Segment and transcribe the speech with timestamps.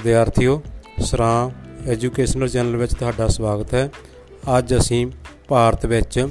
[0.00, 0.62] ਵਿਦਿਆਰਥੀਓ,
[0.98, 1.50] ਸਰਾਂ
[1.88, 3.90] educational channel ਵਿੱਚ ਤੁਹਾਡਾ ਸਵਾਗਤ ਹੈ।
[4.58, 5.06] ਅੱਜ ਅਸੀਂ
[5.48, 6.28] ਭਾਰਤ ਵਿੱਚ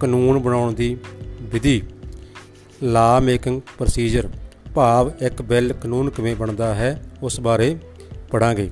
[0.00, 0.96] ਕਾਨੂੰਨ ਬਣਾਉਣ ਦੀ
[1.42, 1.82] ਵਿਧੀ
[2.82, 4.28] ਲਾ ਮੇਕਿੰਗ ਪ੍ਰੋਸੀਜਰ
[4.74, 7.76] ਭਾਵ ਇੱਕ ਬਿੱਲ ਕਾਨੂੰਨ ਕਿਵੇਂ ਬਣਦਾ ਹੈ, ਉਸ ਬਾਰੇ
[8.30, 8.70] ਪੜਾਂਗੇ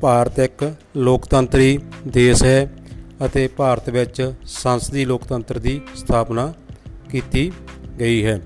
[0.00, 1.78] ਭਾਰਤ ਇੱਕ ਲੋਕਤੰਤਰੀ
[2.08, 2.72] ਦੇਸ਼ ਹੈ
[3.26, 6.52] ਅਤੇ ਭਾਰਤ ਵਿੱਚ ਸੰਸਦੀ ਲੋਕਤੰਤਰ ਦੀ ਸਥਾਪਨਾ
[7.10, 7.52] ਕੀਤੀ
[8.00, 8.40] ਗਈ ਹੈ।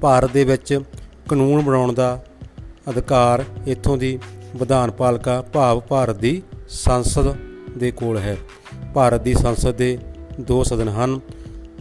[0.00, 0.80] ਭਾਰਤ ਦੇ ਵਿੱਚ
[1.28, 2.24] ਕਾਨੂੰਨ ਬਣਾਉਣ ਦਾ
[2.90, 4.18] ਅਧਿਕਾਰ ਇੱਥੋਂ ਦੀ
[4.56, 7.34] ਵਿਧਾਨ ਪਾਲਿਕਾ ਭਾਵ ਭਾਰਤ ਦੀ ਸੰਸਦ
[7.78, 8.36] ਦੇ ਕੋਲ ਹੈ।
[8.94, 9.98] ਭਾਰਤ ਦੀ ਸੰਸਦ ਦੇ
[10.40, 11.20] ਦੋ ਸਦਨ ਹਨ।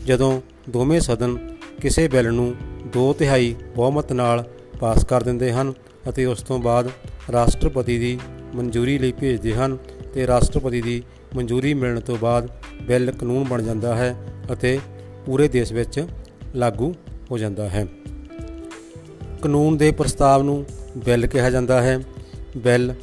[0.05, 4.45] ਜਦੋਂ ਦੋਵੇਂ ਸਦਨ ਕਿਸੇ ਬਿੱਲ ਨੂੰ ਦੋ ਤਿਹਾਈ ਬਹੁਮਤ ਨਾਲ
[4.79, 5.73] ਪਾਸ ਕਰ ਦਿੰਦੇ ਹਨ
[6.09, 6.89] ਅਤੇ ਉਸ ਤੋਂ ਬਾਅਦ
[7.31, 8.19] ਰਾਸ਼ਟਰਪਤੀ ਦੀ
[8.55, 9.77] ਮਨਜ਼ੂਰੀ ਲਈ ਭੇਜਦੇ ਹਨ
[10.13, 11.03] ਤੇ ਰਾਸ਼ਟਰਪਤੀ ਦੀ
[11.35, 12.49] ਮਨਜ਼ੂਰੀ ਮਿਲਣ ਤੋਂ ਬਾਅਦ
[12.81, 14.15] ਬਿੱਲ ਕਾਨੂੰਨ ਬਣ ਜਾਂਦਾ ਹੈ
[14.53, 14.79] ਅਤੇ
[15.25, 16.05] ਪੂਰੇ ਦੇਸ਼ ਵਿੱਚ
[16.55, 16.93] ਲਾਗੂ
[17.31, 17.87] ਹੋ ਜਾਂਦਾ ਹੈ।
[19.41, 20.65] ਕਾਨੂੰਨ ਦੇ ਪ੍ਰਸਤਾਵ ਨੂੰ
[20.97, 21.99] ਬਿੱਲ ਕਿਹਾ ਜਾਂਦਾ ਹੈ।
[22.57, 22.93] ਬਿੱਲ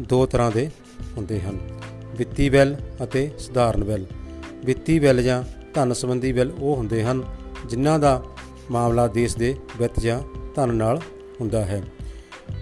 [0.00, 0.70] ਦੋ ਤਰ੍ਹਾਂ ਦੇ
[1.16, 1.58] ਹੁੰਦੇ ਹਨ।
[2.16, 4.06] ਵਿੱਤੀ ਬਿੱਲ ਅਤੇ ਸਧਾਰਨ ਬਿੱਲ।
[4.64, 5.42] ਵਿੱਤੀ ਬਿੱਲ ਜਾਂ
[5.74, 7.22] ਧਨ ਸੰਬੰਧੀ ਬਿੱਲ ਉਹ ਹੁੰਦੇ ਹਨ
[7.66, 8.22] ਜਿਨ੍ਹਾਂ ਦਾ
[8.70, 10.20] ਮਾਮਲਾ ਦੇਸ਼ ਦੇ ਵਿੱਤ ਜਾਂ
[10.54, 11.00] ਧਨ ਨਾਲ
[11.40, 11.82] ਹੁੰਦਾ ਹੈ।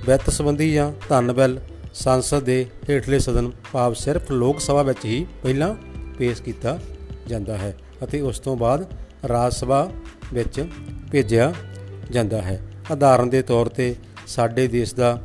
[0.07, 1.61] ਵਿੱਤ ਸੰਬੰਧੀ ਜਾਂ ਧਨ ਬਿੱਲ
[1.95, 5.75] ਸੰਸਦ ਦੇ ਹੇਠਲੇ ਸਦਨ ਭਾਵ ਸਿਰਫ ਲੋਕ ਸਭਾ ਵਿੱਚ ਹੀ ਪਹਿਲਾਂ
[6.19, 6.79] ਪੇਸ਼ ਕੀਤਾ
[7.27, 8.95] ਜਾਂਦਾ ਹੈ ਅਤੇ ਉਸ ਤੋਂ ਬਾਅਦ
[9.29, 9.91] ਰਾਜ ਸਭਾ
[10.33, 10.67] ਵਿੱਚ
[11.13, 11.55] ਭੇਜਿਆ
[12.11, 13.95] ਜਾਂਦਾ ਹੈ। ਉਦਾਹਰਨ ਦੇ ਤੌਰ ਤੇ
[14.29, 15.23] ਸਾਡੇ ਦੇਸ਼ ਦਾ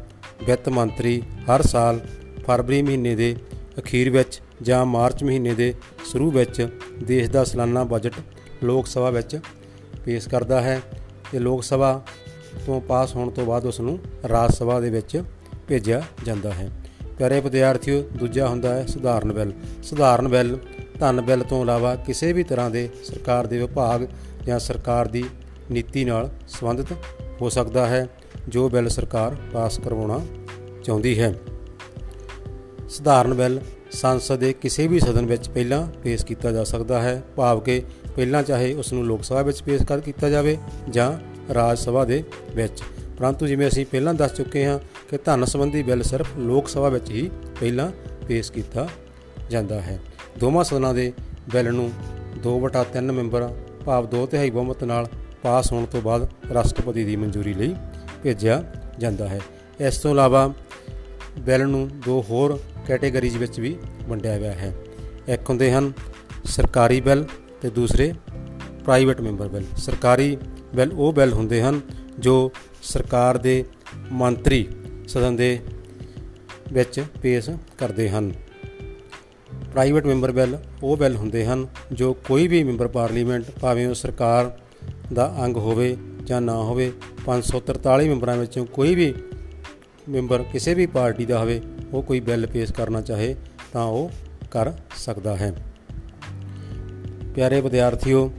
[0.47, 1.99] ਵਿੱਤ ਮੰਤਰੀ ਹਰ ਸਾਲ
[2.47, 3.35] ਫਰਵਰੀ ਮਹੀਨੇ ਦੇ
[3.79, 5.73] ਅਖੀਰ ਵਿੱਚ ਜਾਂ ਮਾਰਚ ਮਹੀਨੇ ਦੇ
[6.05, 6.67] ਸ਼ੁਰੂ ਵਿੱਚ
[7.03, 8.13] ਦੇਸ਼ ਦਾ ਸਾਲਾਨਾ ਬਜਟ
[8.63, 9.39] ਲੋਕ ਸਭਾ ਵਿੱਚ
[10.05, 10.81] ਪੇਸ਼ ਕਰਦਾ ਹੈ
[11.31, 12.03] ਤੇ ਲੋਕ ਸਭਾ
[12.65, 15.23] ਤੋਂ ਪਾਸ ਹੋਣ ਤੋਂ ਬਾਅਦ ਉਸ ਨੂੰ ਰਾਜ ਸਭਾ ਦੇ ਵਿੱਚ
[15.67, 16.69] ਭੇਜਿਆ ਜਾਂਦਾ ਹੈ।
[17.17, 20.57] ਪਿਆਰੇ ਵਿਦਿਆਰਥੀਓ, ਦੂਜਾ ਹੁੰਦਾ ਹੈ ਸਧਾਰਨ ਬਿੱਲ। ਸਧਾਰਨ ਬਿੱਲ
[20.99, 24.07] ਧਨ ਬਿੱਲ ਤੋਂ ਇਲਾਵਾ ਕਿਸੇ ਵੀ ਤਰ੍ਹਾਂ ਦੇ ਸਰਕਾਰ ਦੇ ਵਿਭਾਗ
[24.45, 25.25] ਜਾਂ ਸਰਕਾਰ ਦੀ
[25.71, 26.91] ਨੀਤੀ ਨਾਲ ਸੰਬੰਧਿਤ
[27.41, 28.07] ਹੋ ਸਕਦਾ ਹੈ।
[28.49, 30.19] ਜੋ ਬਿੱਲ ਸਰਕਾਰ ਪਾਸ ਕਰਵਾਉਣਾ
[30.83, 31.33] ਚਾਹੁੰਦੀ ਹੈ।
[32.89, 33.59] ਸਧਾਰਨ ਬਿੱਲ
[33.91, 37.81] ਸੰਸਦ ਦੇ ਕਿਸੇ ਵੀ ਸਦਨ ਵਿੱਚ ਪਹਿਲਾਂ ਪੇਸ਼ ਕੀਤਾ ਜਾ ਸਕਦਾ ਹੈ, ਭਾਵ ਕਿ
[38.15, 40.57] ਪਹਿਲਾਂ ਚਾਹੇ ਉਸ ਨੂੰ ਲੋਕ ਸਭਾ ਵਿੱਚ ਪੇਸ਼ ਕਰ ਕੀਤਾ ਜਾਵੇ
[40.89, 41.11] ਜਾਂ
[41.53, 42.23] ਰਾਜ ਸਭਾ ਦੇ
[42.55, 42.83] ਵਿੱਚ।
[43.17, 47.09] ਪਰੰਤੂ ਜਿਵੇਂ ਅਸੀਂ ਪਹਿਲਾਂ ਦੱਸ ਚੁੱਕੇ ਹਾਂ ਕਿ ਧਨ ਸੰਬੰਧੀ ਬਿੱਲ ਸਿਰਫ ਲੋਕ ਸਭਾ ਵਿੱਚ
[47.09, 47.91] ਹੀ ਪਹਿਲਾਂ
[48.27, 48.87] ਪੇਸ਼ ਕੀਤਾ
[49.49, 49.99] ਜਾਂਦਾ ਹੈ।
[50.39, 51.11] ਦੋਵਾਂ ਸਦਨਾਂ ਦੇ
[51.51, 51.91] ਬਿੱਲ ਨੂੰ
[52.43, 53.49] 2/3 ਮੈਂਬਰ,
[53.85, 55.07] ਭਾਵ 2 ਤਿਹਾਈ ਬਹੁਮਤ ਨਾਲ
[55.43, 57.75] ਪਾਸ ਹੋਣ ਤੋਂ ਬਾਅਦ ਰਾਸ਼ਟਰਪਤੀ ਦੀ ਮਨਜ਼ੂਰੀ ਲਈ
[58.23, 58.63] ਭੇਜਿਆ
[58.99, 59.41] ਜਾਂਦਾ ਹੈ।
[59.81, 60.53] ਇਸ ਤੋਂ ਇਲਾਵਾ
[61.39, 63.77] ਬਿੱਲ ਨੂੰ ਦੋ ਹੋਰ ਕੈਟਾਗਰੀਜ਼ ਵਿੱਚ ਵੀ
[64.09, 64.75] ਵੰਡਿਆ ਗਿਆ ਹੈ।
[65.27, 65.93] ਇੱਕ ਹੁੰਦੇ ਹਨ
[66.45, 67.25] ਸਰਕਾਰੀ ਬਿੱਲ
[67.61, 68.13] ਤੇ ਦੂਸਰੇ
[68.83, 70.37] ਪ੍ਰਾਈਵੇਟ ਮੈਂਬਰ ਬਿੱਲ। ਸਰਕਾਰੀ
[70.75, 71.81] ਬਿੱਲ ਉਹ ਬਿੱਲ ਹੁੰਦੇ ਹਨ
[72.19, 72.51] ਜੋ
[72.83, 73.65] ਸਰਕਾਰ ਦੇ
[74.11, 74.67] ਮੰਤਰੀ
[75.07, 75.59] ਸਦਨ ਦੇ
[76.73, 78.33] ਵਿੱਚ ਪੇਸ਼ ਕਰਦੇ ਹਨ।
[79.71, 84.57] ਪ੍ਰਾਈਵੇਟ ਮੈਂਬਰ ਬਿੱਲ ਉਹ ਬਿੱਲ ਹੁੰਦੇ ਹਨ ਜੋ ਕੋਈ ਵੀ ਮੈਂਬਰ ਪਾਰਲੀਮੈਂਟ ਭਾਵੇਂ ਉਹ ਸਰਕਾਰ
[85.13, 86.91] ਦਾ ਅੰਗ ਹੋਵੇ ਜਾਂ ਨਾ ਹੋਵੇ
[87.25, 89.13] 543 ਮੈਂਬਰਾਂ ਵਿੱਚੋਂ ਕੋਈ ਵੀ
[90.09, 91.61] ਮੈਂਬਰ ਕਿਸੇ ਵੀ ਪਾਰਟੀ ਦਾ ਹੋਵੇ,
[91.93, 93.35] ਉਹ ਕੋਈ ਬਿੱਲ ਪੇਸ਼ ਕਰਨਾ ਚਾਹੇ
[93.73, 94.11] ਤਾਂ ਉਹ
[94.51, 95.53] ਕਰ ਸਕਦਾ ਹੈ।
[97.35, 98.31] ਪਿਆਰੇ ਵਿਦਿਆਰਥੀਓ,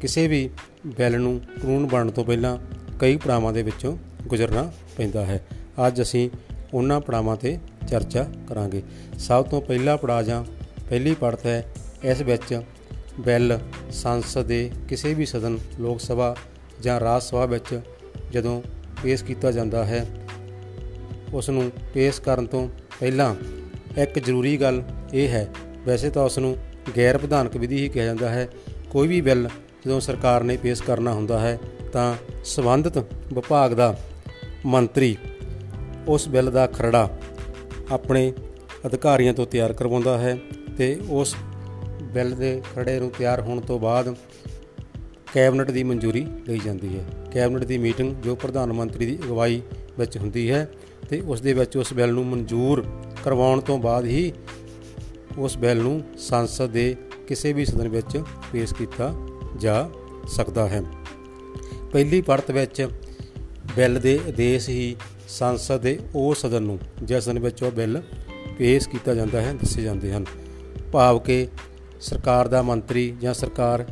[0.00, 0.50] ਕਿਸੇ ਵੀ
[0.86, 2.58] ਬਿੱਲ ਨੂੰ ਕਾਨੂੰਨ ਬਣਨ ਤੋਂ ਪਹਿਲਾਂ
[2.98, 5.46] ਕਈ ਪੜਾਵਾਂ ਦੇ ਵਿੱਚੋਂ ਗੁਜ਼ਰਨਾ ਪੈਂਦਾ ਹੈ।
[5.86, 6.30] ਅੱਜ ਅਸੀਂ
[6.74, 7.58] ਉਹਨਾਂ ਪੜਾਵਾਂ ਤੇ
[7.88, 8.82] ਚਰਚਾ ਕਰਾਂਗੇ।
[9.18, 10.44] ਸਭ ਤੋਂ ਪਹਿਲਾ ਪੜਾ ਜਾਂ
[10.90, 11.74] ਪਹਿਲੀ ਪੜਤ ਹੈ,
[12.04, 12.62] ਇਸ ਵਿੱਚ
[13.20, 13.58] ਬਿੱਲ
[13.90, 16.36] ਸੰਸਦ ਦੇ ਕਿਸੇ ਵੀ ਸਦਨ, ਲੋਕ ਸਭਾ
[16.82, 17.80] ਜਾਂ ਰਾਜ ਸਭਾ ਵਿੱਚ
[18.32, 18.62] ਜਦੋਂ
[19.02, 20.06] ਪੇਸ਼ ਕੀਤਾ ਜਾਂਦਾ ਹੈ
[21.32, 22.68] ਉਸ ਨੂੰ ਪੇਸ਼ ਕਰਨ ਤੋਂ
[23.00, 23.34] ਪਹਿਲਾਂ
[24.00, 24.82] ਇੱਕ ਜ਼ਰੂਰੀ ਗੱਲ
[25.14, 25.48] ਇਹ ਹੈ,
[25.86, 26.56] ਵੈਸੇ ਤਾਂ ਉਸ ਨੂੰ
[26.96, 28.48] ਗੈਰ ਵਿਧਾਨਕ ਵਿਧੀ ਹੀ ਕਿਹਾ ਜਾਂਦਾ ਹੈ,
[28.90, 29.48] ਕੋਈ ਵੀ ਬਿੱਲ
[29.86, 31.58] ਜਦੋਂ ਸਰਕਾਰ ਨੇ ਪੇਸ਼ ਕਰਨਾ ਹੁੰਦਾ ਹੈ,
[31.92, 32.14] ਤਾਂ
[32.44, 32.98] ਸਬੰਧਤ
[33.32, 33.96] ਵਿਭਾਗ ਦਾ
[34.66, 35.16] ਮੰਤਰੀ
[36.08, 37.08] ਉਸ ਬਿੱਲ ਦਾ ਖਰੜਾ
[37.92, 38.32] ਆਪਣੇ
[38.86, 40.36] ਅਧਿਕਾਰੀਆਂ ਤੋਂ ਤਿਆਰ ਕਰਵਾਉਂਦਾ ਹੈ
[40.78, 41.34] ਤੇ ਉਸ
[42.02, 44.14] ਬਿੱਲ ਦੇ ਖਰੜੇ ਨੂੰ ਤਿਆਰ ਹੋਣ ਤੋਂ ਬਾਅਦ
[45.34, 49.62] ਕੈਬਨਿਟ ਦੀ ਮਨਜ਼ੂਰੀ ਲਈ ਜਾਂਦੀ ਹੈ। ਕੈਬਨਿਟ ਦੀ ਮੀਟਿੰਗ ਜੋ ਪ੍ਰਧਾਨ ਮੰਤਰੀ ਦੀ ਅਗਵਾਈ
[49.98, 50.70] ਵਿੱਚ ਹੁੰਦੀ ਹੈ
[51.08, 52.84] ਤੇ ਉਸ ਦੇ ਵਿੱਚ ਉਸ ਬਿੱਲ ਨੂੰ ਮਨਜ਼ੂਰ
[53.24, 54.32] ਕਰਵਾਉਣ ਤੋਂ ਬਾਅਦ ਹੀ
[55.38, 58.22] ਉਸ ਬਿੱਲ ਨੂੰ ਸੰਸਦ ਦੇ ਕਿਸੇ ਵੀ ਸਦਨ ਵਿੱਚ
[58.52, 59.14] ਪੇਸ਼ ਕੀਤਾ
[59.58, 59.90] ਜਾ
[60.26, 60.82] ਸਕਦਾ ਹੈ।
[61.92, 62.88] ਪਹਿਲੀ ਪੜਤ ਵਿੱਚ
[63.76, 64.96] ਬਿੱਲ ਦੇ ਆਦੇਸ਼ ਹੀ
[65.28, 68.02] ਸੰਸਦ ਦੇ ਉਹ ਸਦਨ ਨੂੰ ਜਿਸ ਸਦਨ ਵਿੱਚ ਉਹ ਬਿੱਲ
[68.58, 70.24] ਪੇਸ਼ ਕੀਤਾ ਜਾਂਦਾ ਹੈ, ਦੱਸੇ ਜਾਂਦੇ ਹਨ।
[70.92, 71.48] ਭਾਵ ਕਿ
[72.00, 73.84] ਸਰਕਾਰ ਦਾ ਮੰਤਰੀ ਜਾਂ ਸਰਕਾਰ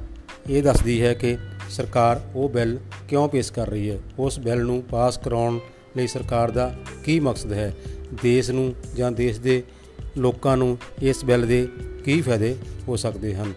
[0.50, 1.39] ਇਹ ਦੱਸਦੀ ਹੈ ਕਿ
[1.71, 2.79] ਸਰਕਾਰ ਉਹ ਬਿੱਲ
[3.09, 3.99] ਕਿਉਂ ਪੇਸ਼ ਕਰ ਰਹੀ ਹੈ?
[4.19, 5.59] ਉਸ ਬਿੱਲ ਨੂੰ ਪਾਸ ਕਰਾਉਣ
[5.97, 7.77] ਲਈ ਸਰਕਾਰ ਦਾ ਕੀ ਮਕਸਦ ਹੈ?
[8.23, 9.62] ਦੇਸ਼ ਨੂੰ ਜਾਂ ਦੇਸ਼ ਦੇ
[10.17, 11.69] ਲੋਕਾਂ ਨੂੰ ਇਸ ਬਿੱਲ ਦੇ
[12.05, 12.56] ਕੀ ਫਾਇਦੇ
[12.89, 13.53] ਹੋ ਸਕਦੇ ਹਨ?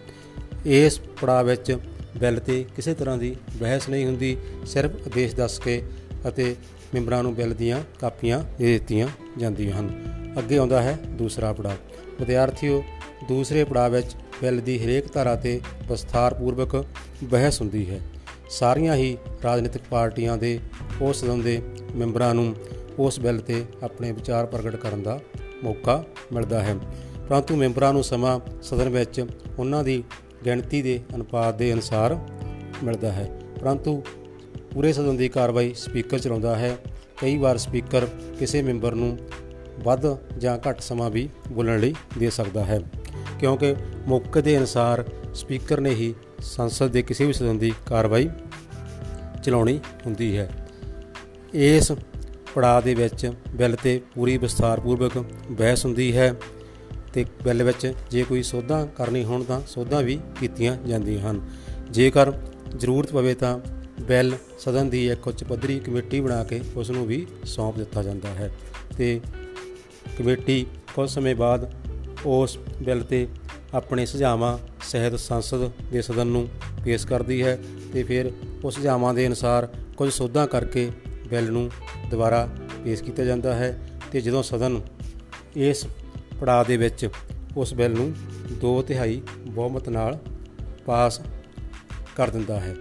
[0.66, 1.78] ਇਸ ਪੜਾਅ ਵਿੱਚ
[2.16, 4.36] ਬਿੱਲ ਤੇ ਕਿਸੇ ਤਰ੍ਹਾਂ ਦੀ ਬਹਿਸ ਨਹੀਂ ਹੁੰਦੀ,
[4.66, 5.82] ਸਿਰਫ ਆਦੇਸ਼ ਦੱਸ ਕੇ
[6.28, 6.56] ਅਤੇ
[6.94, 10.02] ਮੈਂਬਰਾਂ ਨੂੰ ਬਿੱਲ ਦੀਆਂ ਕਾਪੀਆਂ ਦੇ ਦਿੱਤੀਆਂ ਜਾਂਦੀਆਂ ਹਨ।
[10.38, 11.74] ਅੱਗੇ ਆਉਂਦਾ ਹੈ ਦੂਸਰਾ ਪੜਾਅ।
[12.20, 12.84] ਵਿਦਿਆਰਥੀਓ,
[13.28, 16.84] ਦੂਸਰੇ ਪੜਾਅ ਵਿੱਚ ਬਿੱਲ ਦੀ ਹਰੇਕ ਧਾਰਾ ਤੇ ਵਿਸਥਾਰਪੂਰਵਕ
[17.24, 18.00] ਬਹਿਸ ਹੁੰਦੀ ਹੈ।
[18.50, 20.60] ਸਾਰੀਆਂ ਹੀ ਰਾਜਨੀਤਿਕ ਪਾਰਟੀਆਂ ਦੇ
[21.02, 21.62] ਉਸ ਸਦਨ ਦੇ
[21.94, 22.54] ਮੈਂਬਰਾਂ ਨੂੰ
[22.98, 25.20] ਉਸ ਬਿੱਲ ਤੇ ਆਪਣੇ ਵਿਚਾਰ ਪ੍ਰਗਟ ਕਰਨ ਦਾ
[25.64, 26.74] ਮੌਕਾ ਮਿਲਦਾ ਹੈ।
[27.28, 29.26] ਪਰੰਤੂ ਮੈਂਬਰਾਂ ਨੂੰ ਸਮਾਂ ਸਦਨ ਵਿੱਚ
[29.58, 30.04] ਉਹਨਾਂ ਦੀ
[30.44, 32.18] ਗਿਣਤੀ ਦੇ ਅਨੁਪਾਤ ਦੇ ਅਨੁਸਾਰ
[32.84, 34.02] ਮਿਲਦਾ ਹੈ। ਪਰੰਤੂ
[34.74, 36.76] ਪੂਰੇ ਸਦਨ ਦੀ ਕਾਰਵਾਈ ਸਪੀਕਰ ਚਲਾਉਂਦਾ ਹੈ।
[37.20, 38.06] ਕਈ ਵਾਰ ਸਪੀਕਰ
[38.38, 39.18] ਕਿਸੇ ਮੈਂਬਰ ਨੂੰ
[39.78, 42.80] ਵੱਧ ਜਾਂ ਘੱਟ ਸਮਾਂ ਵੀ ਬੋਲਣ ਲਈ ਦੇ ਸਕਦਾ ਹੈ।
[43.40, 43.74] ਕਿਉਂਕਿ
[44.08, 45.04] ਮੌਕੇ ਦੇ ਅਨੁਸਾਰ
[45.34, 48.30] ਸਪੀਕਰ ਨੇ ਹੀ ਸੰਸਦ ਦੇ ਕਿਸੇ ਵੀ ਸਦਨ ਦੀ ਕਾਰਵਾਈ
[49.44, 50.50] ਚਲਾਉਣੀ ਹੁੰਦੀ ਹੈ।
[51.54, 51.92] ਇਸ
[52.54, 56.34] ਪੜਾਅ ਦੇ ਵਿੱਚ ਬਿੱਲ ਤੇ ਪੂਰੀ ਵਿਸਥਾਰਪੂਰਵਕ ਬਹਿਸ ਹੁੰਦੀ ਹੈ
[57.12, 61.50] ਤੇ ਬਿੱਲ ਵਿੱਚ ਜੇ ਕੋਈ ਸੋਧਾਂ ਕਰਨੀ ਹੋਣ ਤਾਂ ਸੋਧਾਂ ਵੀ ਕੀਤੀਆਂ ਜਾਂਦੀਆਂ ਹਨ।
[61.90, 62.32] ਜੇਕਰ
[62.76, 63.58] ਜ਼ਰੂਰਤ ਪਵੇ ਤਾਂ
[64.02, 68.28] ਬਿੱਲ ਸਦਨ ਦੀ ਇੱਕ ਉੱਚ ਪੱਧਰੀ ਕਮੇਟੀ ਬਣਾ ਕੇ ਉਸ ਨੂੰ ਵੀ ਸੌਂਪ ਦਿੱਤਾ ਜਾਂਦਾ
[68.28, 68.56] ਹੈ
[68.96, 69.20] ਤੇ
[70.18, 71.85] ਕਮੇਟੀ ਕੁਝ ਸਮੇਂ ਬਾਅਦ
[72.24, 73.28] ਉਸ ਬਿੱਲ ਤੇ
[73.74, 76.48] ਆਪਣੇ ਸੁਝਾਵਾਂ ਸਹਿਤ ਸੰਸਦ ਦੇ ਸਦਨ ਨੂੰ
[76.84, 77.58] ਪੇਸ਼ ਕਰਦੀ ਹੈ
[77.92, 78.32] ਤੇ ਫਿਰ
[78.64, 80.90] ਉਸ ਸੁਝਾਵਾਂ ਦੇ ਅਨੁਸਾਰ ਕੁਝ ਸੋਧਾਂ ਕਰਕੇ
[81.30, 81.70] ਬਿੱਲ ਨੂੰ
[82.10, 82.48] ਦੁਬਾਰਾ
[82.84, 83.78] ਪੇਸ਼ ਕੀਤਾ ਜਾਂਦਾ ਹੈ
[84.12, 84.80] ਤੇ ਜਦੋਂ ਸਦਨ
[85.56, 85.86] ਇਸ
[86.40, 87.08] ਪੜਾਅ ਦੇ ਵਿੱਚ
[87.56, 88.14] ਉਸ ਬਿੱਲ ਨੂੰ
[88.64, 90.18] 2 ਤਿਹਾਈ ਬਹੁਮਤ ਨਾਲ
[90.86, 91.20] ਪਾਸ
[92.16, 92.74] ਕਰ ਦਿੰਦਾ ਹੈ।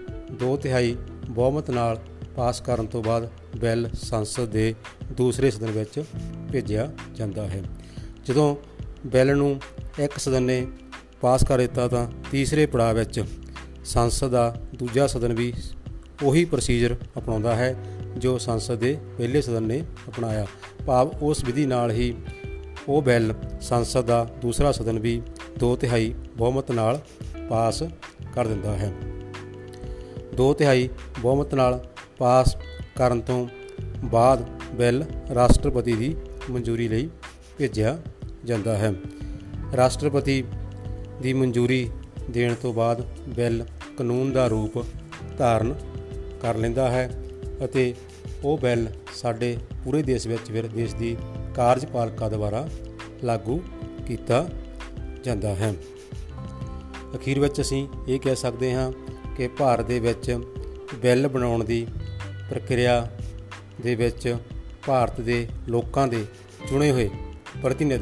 [0.46, 0.96] 2 ਤਿਹਾਈ
[1.30, 2.00] ਬਹੁਮਤ ਨਾਲ
[2.36, 4.76] ਪਾਸ ਕਰਨ ਤੋਂ ਬਾਅਦ ਬਿੱਲ ਸੰਸਦ ਦੇ
[5.12, 6.04] ਦੂਸਰੇ ਸਦਨ ਵਿੱਚ
[6.52, 7.64] ਭੇਜਿਆ ਜਾਂਦਾ ਹੈ।
[8.26, 8.56] ਜਦੋਂ
[9.06, 9.62] ਬਿੱਲ ਨੂੰ
[10.00, 10.68] ਇੱਕ ਸਦਨ ਨੇ
[11.22, 13.24] ਪਾਸ ਕਰ ਦਿੱਤਾ ਤਾਂ ਤੀਸਰੇ ਪੜਾਅ ਵਿੱਚ
[13.86, 15.54] ਸੰਸਦ ਦਾ ਦੂਜਾ ਸਦਨ ਵੀ
[16.24, 17.76] ਉਹੀ ਪ੍ਰੋਸੀਜਰ ਅਪਣਾਉਂਦਾ ਹੈ
[18.18, 20.48] ਜੋ ਸੰਸਦ ਦੇ ਪਹਿਲੇ ਸਦਨ ਨੇ ਅਪਣਾਇਆ।
[20.86, 22.14] ਭਾਵ ਉਸ ਵਿਧੀ ਨਾਲ ਹੀ
[22.88, 25.22] ਉਹ ਬਿੱਲ ਸੰਸਦ ਦਾ ਦੂਸਰਾ ਸਦਨ ਵੀ
[25.66, 27.02] 2 ਤਿਹਾਈ ਬਹੁਮਤ ਨਾਲ
[27.50, 27.84] ਪਾਸ
[28.36, 28.92] ਕਰ ਦਿੰਦਾ ਹੈ।
[30.42, 31.88] 2 ਤਿਹਾਈ ਬਹੁਮਤ ਨਾਲ
[32.18, 32.58] ਪਾਸ
[32.96, 33.48] ਕਰਨ ਤੋਂ
[34.04, 35.04] ਬਾਅਦ ਬਿੱਲ
[35.36, 36.16] ਰਾਸ਼ਟਰਪਤੀ ਦੀ
[36.50, 37.10] ਮਨਜ਼ੂਰੀ ਲਈ
[37.58, 37.98] ਭੇਜਿਆ
[38.46, 38.94] ਜਾਂਦਾ ਹੈ।
[39.78, 40.44] ਰਾਸ਼ਟਰਪਤੀ
[41.22, 41.90] ਦੀ ਮਨਜ਼ੂਰੀ
[42.30, 43.66] ਦੇਣ ਤੋਂ ਬਾਅਦ ਬਿੱਲ
[43.98, 44.86] ਕਾਨੂੰਨ ਦਾ ਰੂਪ
[45.38, 45.76] ਧਾਰਨ
[46.42, 47.10] ਕਰ ਲੈਂਦਾ ਹੈ
[47.66, 47.94] ਅਤੇ
[48.44, 51.18] ਉਹ ਬਿੱਲ ਸਾਡੇ ਪੂਰੇ ਦੇਸ਼ ਵਿੱਚ ਫਿਰ ਦੇਸ਼ ਦੀ
[51.56, 52.68] ਕਾਰਜਪਾਲਿਕਾ ਦੁਆਰਾ
[53.24, 53.62] ਲਾਗੂ
[54.08, 54.48] ਕੀਤਾ
[55.24, 55.74] ਜਾਂਦਾ ਹੈ।
[57.16, 58.92] ਅਖੀਰ ਵਿੱਚ ਅਸੀਂ ਇਹ ਕਹਿ ਸਕਦੇ ਹਾਂ
[59.38, 60.40] ਕਿ ਭਾਰਤ ਦੇ ਵਿੱਚ
[60.96, 61.88] ਬਿੱਲ ਬਣਾਉਣ ਦੀ
[62.50, 63.12] ਪ੍ਰਕਿਰਿਆ
[63.82, 64.36] ਦੇ ਵਿੱਚ
[64.88, 66.26] ਭਾਰਤ ਦੇ ਲੋਕਾਂ ਦੇ
[66.70, 67.10] ਚੁਣੇ ਹੋਏ
[67.64, 68.02] ਪ੍ਰਤੀਨਿਧ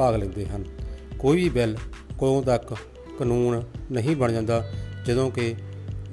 [0.00, 0.64] ਭਾਗ ਲੈਂਦੇ ਹਨ।
[1.18, 1.76] ਕੋਈ ਵੀ ਬਿੱਲ
[2.18, 2.74] ਕੋਲੋਂ ਤੱਕ
[3.18, 3.62] ਕਾਨੂੰਨ
[3.92, 4.72] ਨਹੀਂ ਬਣ ਜਾਂਦਾ,
[5.06, 5.54] ਜਦੋਂ ਕਿ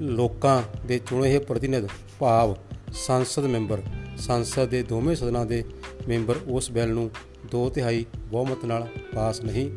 [0.01, 1.87] ਲੋਕਾਂ ਦੇ ਚੁਣੇ ਹੋਏ ਪ੍ਰਤੀਨਿਧ
[2.19, 2.55] ਭਾਵ
[2.93, 3.81] ਸੰਸਦ ਮੈਂਬਰ,
[4.17, 5.63] ਸੰਸਦ ਦੇ ਦੋਵੇਂ ਸਦਨਾਂ ਦੇ
[6.07, 7.09] ਮੈਂਬਰ ਉਸ ਬਿੱਲ ਨੂੰ
[7.51, 9.69] ਦੋ ਤਿਹਾਈ ਬਹੁਮਤ ਨਾਲ ਪਾਸ ਨਹੀਂ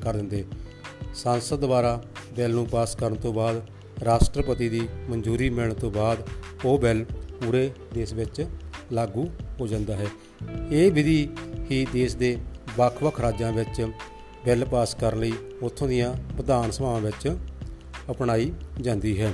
[0.00, 0.44] ਕਰ ਦਿੰਦੇ।
[1.14, 2.02] ਸੰਸਦ ਦੁਆਰਾ
[2.36, 3.62] ਬਿੱਲ ਨੂੰ ਪਾਸ ਕਰਨ ਤੋਂ ਬਾਅਦ
[4.04, 6.28] ਰਾਸ਼ਟਰਪਤੀ ਦੀ ਮਨਜ਼ੂਰੀ ਮਿਲਣ ਤੋਂ ਬਾਅਦ
[6.64, 7.04] ਉਹ ਬਿੱਲ
[7.44, 8.46] ਪੂਰੇ ਦੇਸ਼ ਵਿੱਚ
[8.92, 9.28] ਲਾਗੂ
[9.60, 10.06] ਹੋ ਜਾਂਦਾ ਹੈ।
[10.70, 11.28] ਇਹ ਵਿਧੀ
[11.70, 12.36] ਹੀ ਦੇਸ਼ ਦੇ
[12.76, 13.80] ਵੱਖ-ਵੱਖ ਰਾਜਾਂ ਵਿੱਚ
[14.44, 15.32] ਬਿੱਲ ਪਾਸ ਕਰਨ ਲਈ
[15.62, 17.36] ਉੱਥੋਂ ਦੀਆਂ ਵਿਧਾਨ ਸਭਾਵਾਂ ਵਿੱਚ
[18.10, 19.32] ਅਪਣਾਈ ਜਾਂਦੀ ਹੈ।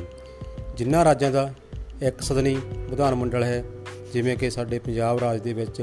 [0.76, 1.50] ਜਿਨ੍ਹਾਂ ਰਾਜਾਂ ਦਾ
[2.02, 2.56] ਇੱਕ ਸਦਨੀ
[2.90, 3.62] ਵਿਧਾਨ ਮੰਡਲ ਹੈ,
[4.12, 5.81] ਜਿਵੇਂ ਕਿ ਸਾਡੇ ਪੰਜਾਬ ਰਾਜ ਦੇ ਵਿੱਚ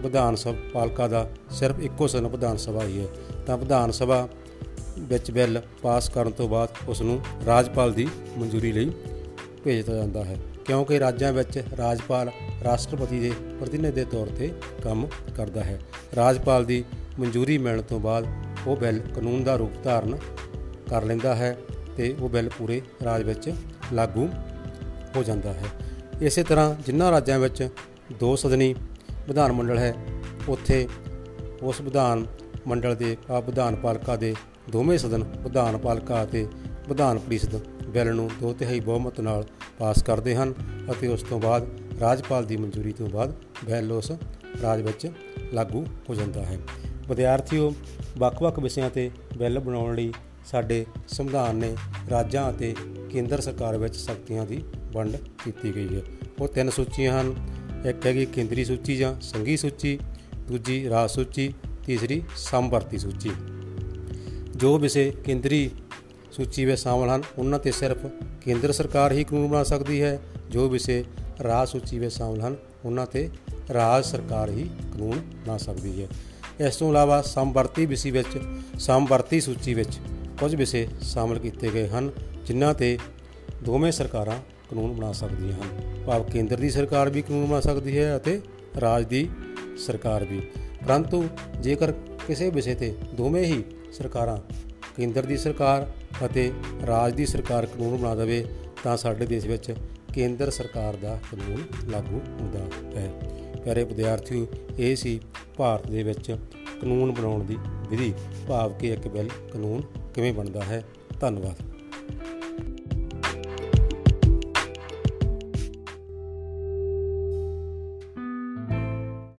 [0.00, 3.06] ਵਿਧਾਨ ਸਭਾ ਪਾਲਕਾ ਦਾ ਸਿਰਫ ਇੱਕੋ ਸਦਨ ਵਿਧਾਨ ਸਭਾ ਹੀ ਹੈ,
[3.46, 4.28] ਤਾਂ ਵਿਧਾਨ ਸਭਾ
[4.98, 8.92] ਵਿੱਚ ਬਿੱਲ ਪਾਸ ਕਰਨ ਤੋਂ ਬਾਅਦ ਉਸ ਨੂੰ ਰਾਜਪਾਲ ਦੀ ਮਨਜ਼ੂਰੀ ਲਈ
[9.64, 12.30] ਭੇਜ ਦਿੱਤਾ ਜਾਂਦਾ ਹੈ, ਕਿਉਂਕਿ ਰਾਜਾਂ ਵਿੱਚ ਰਾਜਪਾਲ
[12.64, 14.52] ਰਾਸ਼ਟਰਪਤੀ ਦੇ ਪ੍ਰਤੀਨਿਧ ਦੇ ਤੌਰ ਤੇ
[14.82, 15.06] ਕੰਮ
[15.36, 15.78] ਕਰਦਾ ਹੈ।
[16.16, 16.84] ਰਾਜਪਾਲ ਦੀ
[17.20, 18.26] ਮਨਜ਼ੂਰੀ ਮਿਲਣ ਤੋਂ ਬਾਅਦ
[18.66, 20.18] ਉਹ ਬਿੱਲ ਕਾਨੂੰਨ ਦਾ ਰੂਪ ਧਾਰਨ
[20.90, 21.56] ਕਰ ਲੈਂਦਾ ਹੈ
[21.96, 23.52] ਤੇ ਉਹ ਬਿੱਲ ਪੂਰੇ ਰਾਜ ਵਿੱਚ
[23.92, 24.28] ਲਾਗੂ
[25.16, 25.64] ਹੋ ਜਾਂਦਾ ਹੈ।
[26.22, 27.68] ਇਸੇ ਤਰ੍ਹਾਂ ਜਿਨ੍ਹਾਂ ਰਾਜਾਂ ਵਿੱਚ
[28.20, 28.74] ਦੋ ਸਦਨੀ
[29.28, 29.94] ਵਿਧਾਨ ਮੰਡਲ ਹੈ,
[30.48, 30.88] ਉੱਥੇ
[31.62, 32.26] ਉਸ ਵਿਧਾਨ
[32.66, 34.34] ਮੰਡਲ ਦੇ ਆ ਵਿਧਾਨ ਪਾਲਿਕਾ ਦੇ
[34.70, 36.46] ਦੋਵੇਂ ਸਦਨ, ਵਿਧਾਨ ਪਾਲਿਕਾ ਅਤੇ
[36.88, 37.56] ਵਿਧਾਨ ਪਰਿਸ਼ਦ
[37.88, 39.44] ਬਿੱਲ ਨੂੰ ਦੋ ਤਿਹਾਈ ਬਹੁਮਤ ਨਾਲ
[39.78, 40.54] ਪਾਸ ਕਰਦੇ ਹਨ
[40.90, 41.68] ਅਤੇ ਉਸ ਤੋਂ ਬਾਅਦ
[42.00, 44.12] ਰਾਜਪਾਲ ਦੀ ਮਨਜ਼ੂਰੀ ਤੋਂ ਬਾਅਦ ਬਿੱਲ ਉਸ
[44.62, 45.10] ਰਾਜ ਵਿੱਚ
[45.52, 46.58] ਲਾਗੂ ਹੋ ਜਾਂਦਾ ਹੈ।
[47.08, 47.74] ਵਿਦਿਆਰਥੀਓ,
[48.18, 50.12] ਵੱਖ-ਵੱਖ ਵਿਸ਼ਿਆਂ ਤੇ ਬਿੱਲ ਬਣਾਉਣ ਲਈ
[50.46, 51.76] ਸਾਡੇ ਸੰਵਿਧਾਨ ਨੇ
[52.10, 52.74] ਰਾਜਾਂ ਅਤੇ
[53.10, 56.02] ਕੇਂਦਰ ਸਰਕਾਰ ਵਿੱਚ ਸ਼ਕਤੀਆਂ ਦੀ ਵੰਡ ਕੀਤੀ ਗਈ ਹੈ।
[56.40, 57.34] ਉਹ ਤਿੰਨ ਸੂਚੀਆਂ ਹਨ।
[57.86, 59.98] ਇੱਕ ਹੈਗੀ ਕੇਂਦਰੀ ਸੂਚੀ ਜਾਂ ਸੰਘੀ ਸੂਚੀ,
[60.38, 61.54] ਦੂਜੀ ਰਾਜ ਸੂਚੀ,
[61.86, 63.30] ਤੀਸਰੀ ਸਮਵਰਤੀ ਸੂਚੀ।
[64.56, 65.70] ਜੋ ਵਿਸ਼ੇ ਕੇਂਦਰੀ
[66.32, 67.98] ਸੂਚੀ ਵਿੱਚ ਸ਼ਾਮਲ ਹਨ, ਉਹਨਾਂ ਤੇ ਸਿਰਫ
[68.40, 70.20] ਕੇਂਦਰ ਸਰਕਾਰ ਹੀ ਕਾਨੂੰਨ ਬਣਾ ਸਕਦੀ ਹੈ।
[70.50, 71.04] ਜੋ ਵਿਸ਼ੇ
[71.42, 73.30] ਰਾਜ ਸੂਚੀ ਵਿੱਚ ਸ਼ਾਮਲ ਹਨ, ਉਹਨਾਂ ਤੇ
[73.74, 76.08] ਰਾਜ ਸਰਕਾਰ ਹੀ ਕਾਨੂੰਨ ਬਣਾ ਸਕਦੀ ਹੈ।
[76.60, 78.38] ਇਸ ਤੋਂ ਇਲਾਵਾ ਸਮਵਰਤੀ ਵਿਸ਼ੇ ਵਿੱਚ
[78.78, 79.98] ਸਮਵਰਤੀ ਸੂਚੀ ਵਿੱਚ
[80.40, 82.10] ਕੁਝ ਵਿਸ਼ੇ ਸ਼ਾਮਲ ਕੀਤੇ ਗਏ ਹਨ,
[82.46, 82.98] ਜਿਨ੍ਹਾਂ ਤੇ
[83.64, 84.38] ਦੋਵੇਂ ਸਰਕਾਰਾਂ
[84.70, 88.40] ਕਾਨੂੰਨ ਬਣਾ ਸਕਦੀਆਂ ਹਨ। ਭਾਵ ਕੇਂਦਰ ਦੀ ਸਰਕਾਰ ਵੀ ਕਾਨੂੰਨ ਬਣਾ ਸਕਦੀ ਹੈ ਅਤੇ
[88.80, 89.28] ਰਾਜ ਦੀ
[89.78, 90.40] ਸਰਕਾਰ ਵੀ।
[90.86, 91.24] ਪਰੰਤੂ
[91.60, 91.92] ਜੇਕਰ
[92.26, 94.36] ਕਿਸੇ ਵਿਸ਼ੇ ਤੇ ਦੋਵੇਂ ਹੀ ਸਰਕਾਰਾਂ
[94.96, 95.90] ਕੇਂਦਰ ਦੀ ਸਰਕਾਰ
[96.24, 96.50] ਅਤੇ
[96.86, 98.44] ਰਾਜ ਦੀ ਸਰਕਾਰ ਕਾਨੂੰਨ ਬਣਾ ਦੇਵੇ,
[98.84, 99.72] ਤਾਂ ਸਾਡੇ ਦੇਸ਼ ਵਿੱਚ
[100.14, 102.58] ਕੇਂਦਰ ਸਰਕਾਰ ਦਾ ਕਾਨੂੰਨ ਲਾਗੂ ਹੁੰਦਾ
[103.00, 103.12] ਹੈ।
[103.66, 104.46] ਪਿਆਰੇ ਵਿਦਿਆਰਥੀਓ,
[104.78, 105.20] ਇਹ ਸੀ
[105.56, 106.32] ਭਾਰਤ ਦੇ ਵਿੱਚ
[106.80, 107.56] ਕਾਨੂੰਨ ਬਣਾਉਣ ਦੀ
[107.90, 108.14] ਵਿਧੀ।
[108.48, 109.82] ਭਾਵ ਕਿ ਇੱਕ ਬਿੱਲ ਕਾਨੂੰਨ
[110.14, 110.84] ਕਿਵੇਂ ਬਣਦਾ ਹੈ?
[111.20, 111.75] ਧੰਨਵਾਦ।